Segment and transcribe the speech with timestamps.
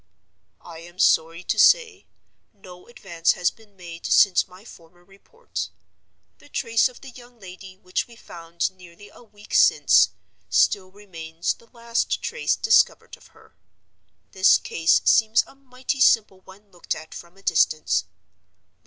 [0.65, 2.07] "I am sorry to say,
[2.51, 5.69] no advance has been made since my former report.
[6.39, 10.09] The trace of the young lady which we found nearly a week since,
[10.49, 13.53] still remains the last trace discovered of her.
[14.31, 18.05] This case seems a mighty simple one looked at from a distance.